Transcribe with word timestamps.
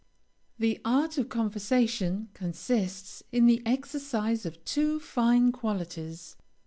The 0.57 0.81
art 0.83 1.19
of 1.19 1.29
conversation 1.29 2.29
consists 2.33 3.21
in 3.31 3.45
the 3.45 3.61
exercise 3.67 4.47
of 4.47 4.65
two 4.65 4.99
fine 4.99 5.51
qualities. 5.51 6.35